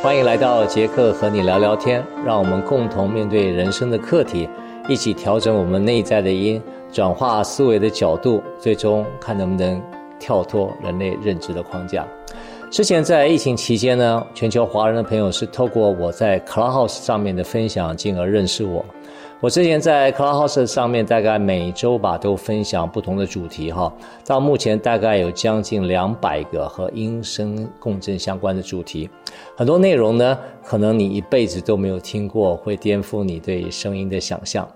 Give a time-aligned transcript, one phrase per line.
[0.00, 4.48] 欢迎来到杰克和你聊聊天，让我们共同面对人生的课题，
[4.88, 6.62] 一起调整我们内在的音。
[6.92, 9.82] 转化思维的角度，最终看能不能
[10.20, 12.06] 跳脱人类认知的框架。
[12.70, 18.84] 之前在疫情期间呢，全球华人的朋友是透过我在 Clubhouse 上面的分享，进而认识我。
[19.40, 23.92] 我之前在 Clubhouse 上面大概每周吧都分享不同的主题哈，
[24.26, 29.08] 到目前大概有将近两百个和音声共振相关的主题，
[29.56, 34.68] 很多内容呢，可能你一辈子都没有听过，会颠覆你对声音的想象。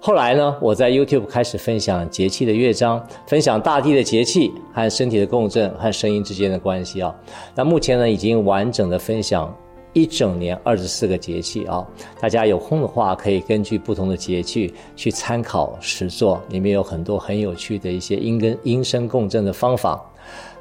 [0.00, 7.14] 后来呢，我在 YouTube 开始分享节气的乐章，分享大地的节气和身体的共振和声音之间的关系啊。
[7.54, 9.54] 那目前呢，已经完整的分享
[9.98, 11.84] 一整年二十四个节气啊。
[12.20, 20.00] 大家有空的话，可以根据不同的节气去参考实作，里面有很多很有趣的一些音跟音声共振的方法。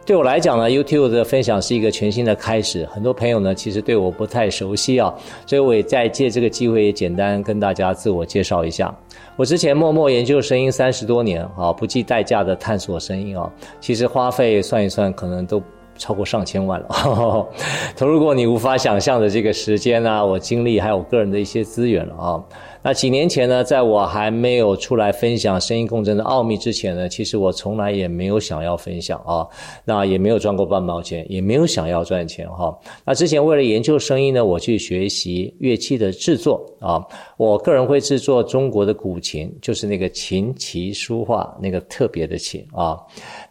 [0.05, 2.85] 对我来讲呢，YouTube 的分享是一个全新的开始。
[2.85, 5.13] 很多朋友呢，其实对我不太熟悉啊，
[5.45, 8.95] 所以我也在借这个机会，简单跟大家自我介绍一下。
[9.35, 13.51] 我之前默默研究声音三十多年啊，不计代价的探索声音啊，
[13.81, 15.61] 其实花费算一算，可能都
[15.97, 16.87] 超过上千万了。
[17.97, 22.43] 投入过你无法想象的这个时间啊，我精力还有我个人的一些资源了啊。
[22.87, 29.45] 那几年前呢，在我还没有出来分享声音共振的奥秘之前呢，其实我从来也没有想要分享啊，
[29.83, 32.73] 那也没有赚过半毛钱，也没有想要赚钱哈。
[33.03, 42.97] 那之前为了研究声音呢，我去学习乐器的制作啊，我个人会制作中国的古琴，就是那个琴棋书画那个特别的琴啊。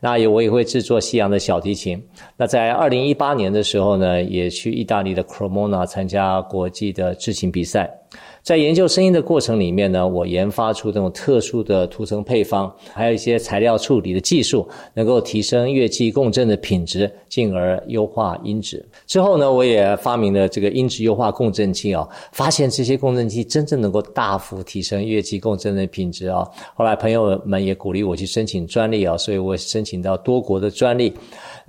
[0.00, 2.02] 那也我也会制作西洋的小提琴。
[2.38, 7.94] 那在二零一八年的时候呢，也去意大利的 Cremona 参加国际的制琴比赛。
[8.42, 18.86] 在研究声音的过程里面呢，我研发出这种特殊的涂层配方，还有一些材料处理的技术，能够提升乐器共振的品质，进而优化音质。
[19.04, 26.48] 之后呢，我也发明了这个音质优化共振器啊，发现这些共振器真正能够大幅提升乐器共振的品质啊。
[26.76, 31.12] 后来朋友们也鼓励我去申请专利啊，所以我申请到多国的专利。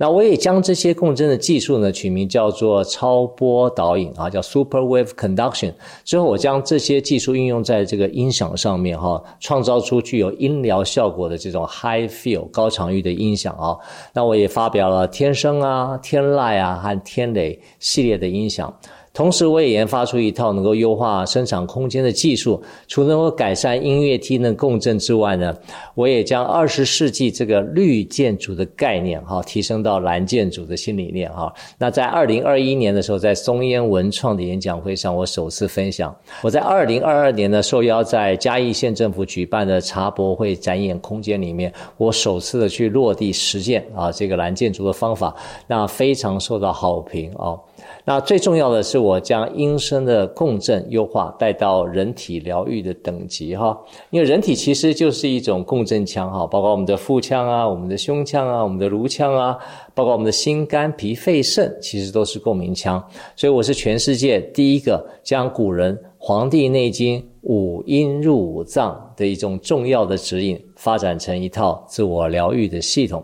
[0.00, 5.72] 那我也将这些共振的技术呢，取名叫做超波导引啊，叫 Super Wave Conduction。
[6.04, 13.76] 之后我将这些技术应用在这个音响上面哈，创造出具有音疗效果的这种 High Feel 高场域的音响啊。
[14.14, 18.72] 那我也发表了天声啊、天籁啊和天雷系列的音响。
[19.18, 22.62] 同时，我也研发出一套能够优化生产空间的技术。
[22.86, 25.52] 除了能够改善音乐厅的共振之外呢，
[25.96, 31.52] 我也将二十世纪这个绿建筑的概念哈提升到蓝建筑的新理念哈。
[31.76, 36.14] 那在二零二一年的时候，在松烟文创的演讲会上，我首次分享。
[36.40, 45.34] 我在二零二二年呢，受邀在嘉义县政府举办的茶博会展演空间里面，我首次的去落地实践啊这个蓝建筑的方法，
[45.66, 47.58] 那非常受到好评啊。
[48.04, 53.78] 那最重要的是，我将音声的共振优化带到人体疗愈的等级哈，
[54.10, 59.58] 因为人体其实就是一种共振腔哈，包括我们的腹腔啊、我们的胸腔啊、我们的颅腔啊，
[59.94, 63.02] 包括我们的心肝脾肺肾，其实都是共鸣腔。
[63.36, 73.22] 所以我是全世界第一个将古人《黄帝内经》五音入五脏的一种重要的指引，发展成一套自我疗愈的系统。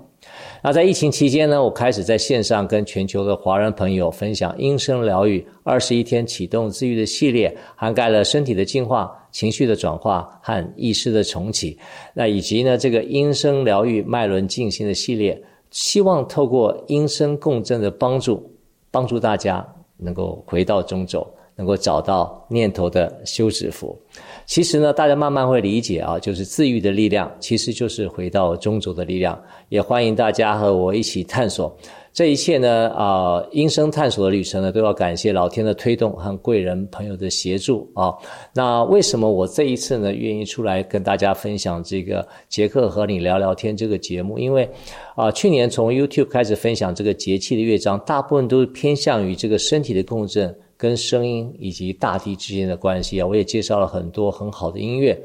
[0.63, 11.79] 那在疫情期间呢，我开始在线上跟全球的华人朋友分享音声疗愈二十一天启动治愈的系列，涵盖了身体的净化、情绪的转化和意识的重启。
[12.15, 15.41] 那以及呢，这个音声疗愈脉轮静心的系列，
[15.71, 18.51] 希望透过音声共振的帮助，
[18.91, 19.67] 帮助大家
[19.97, 21.27] 能够回到中轴，
[21.57, 23.99] 能够找到念头的休止符。
[24.47, 29.41] 其实呢，大家慢慢会理解啊，就是自愈的力量，其实就是回到中轴的力量。
[29.69, 31.75] 也欢迎大家和我一起探索
[32.13, 38.15] 这一切呢，啊，音声探索的旅程呢，都要感谢老天的推动和贵人朋友的协助啊。
[38.53, 44.39] 那为什么我这一次呢，愿意出来跟大家分享这个杰克和你聊聊天这个节目？
[44.39, 44.69] 因为
[45.17, 50.55] 啊，去年从 YouTube 开始分享这个节气的乐章，大部分都是偏向于这个身体的共振。
[50.77, 55.21] 跟声音以及大地之间的关系啊，我也介绍了很多很好的音乐。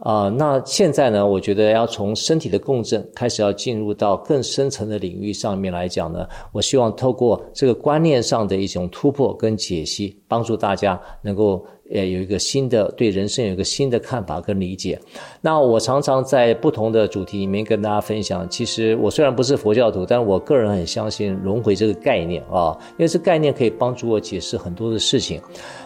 [0.00, 14.98] 啊、那现在呢，我觉得要从身体的共振开始，要进入到更深层的领域上面来讲呢，我希望透过这个观念上的一种突破跟解析，帮助大家能够呃，有一个新的对人生有一个新的看法跟理解。
[15.40, 25.40] 那我常常在不同的主题里面跟大家分享，其实我虽然不是佛教徒，但我个人很相信轮回这个概念啊，因为这概念可以帮助我解释很多的事情。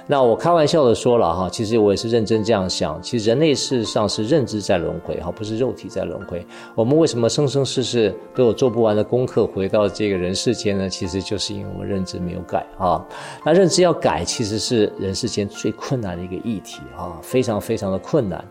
[0.07, 3.01] 那我开玩笑的说了哈，其实我也是认真这样想。
[3.03, 6.45] 其实人类事实上是认知在轮回哈，不是肉体在轮回。
[6.75, 10.89] 我们为什么生生世世都有做不完的功课回到这个人世间呢？
[10.89, 13.07] 其实就是因为我们认知没有改啊。
[13.45, 18.45] 那认知要改，其实是人世间最苦困难的一个议题啊，非常非常的困难。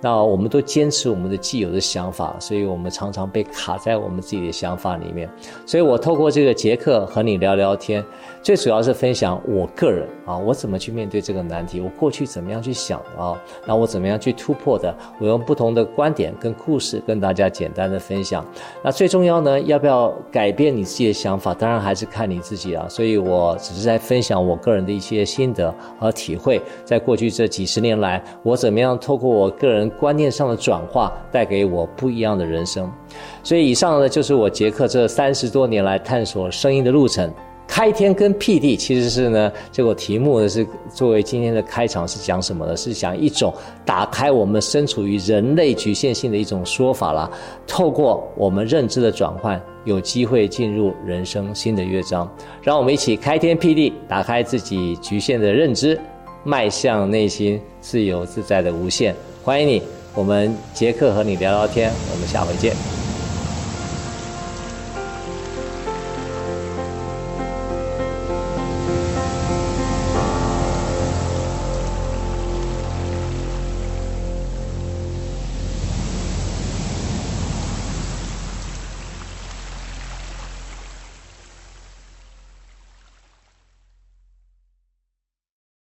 [0.00, 5.28] 那我们都坚持我们的既有的想法，所以我们常常被卡在我们自己的想法里面。
[5.66, 8.04] 所以我透过这个节课和你聊聊天，
[8.44, 13.36] 最主要是分享我个人啊，我怎么去面对这个难题，我过去怎么样去想啊，
[13.66, 14.96] 那我怎么样去突破的？
[15.18, 18.46] 我用不同的观点跟故事跟大家简单的分享。
[18.84, 21.52] 那最重要呢，要不要改变你自己的想法？
[21.52, 22.86] 当然还是看你自己啊。
[22.88, 29.90] 所以我只是在分享我个人的一些心得和体会，在过去这几十年来，我怎么样透过我个人。
[29.94, 32.90] 观念上的转化带给我不一样的人生，
[33.42, 37.32] 所以以上呢就是我杰克这三十多年来探索声音的路程。
[37.66, 42.76] 开天跟辟地其实是呢这个题目呢是作为今天的开场是讲什么呢？
[42.76, 43.52] 是讲一种
[43.86, 47.30] 打开我们身处于人类局限性的一种说法啦。
[47.66, 52.30] 透过我们认知的转换，有机会进入人生新的乐章。
[52.60, 55.98] 让我们一起开天辟地，打开自己局限的认知，
[56.44, 59.14] 迈向内心自由自在的无限。
[59.42, 59.82] 欢迎你，
[60.14, 63.03] 我们杰克和你聊聊天，我们下回见。